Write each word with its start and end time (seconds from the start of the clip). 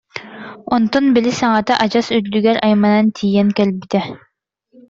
Онтон 0.75 1.05
били 1.15 1.31
саҥата 1.39 1.73
адьас 1.83 2.07
үрдүгэр 2.15 2.57
айманан 2.65 3.07
тиийэн 3.15 3.49
кэлбитэ 3.57 4.01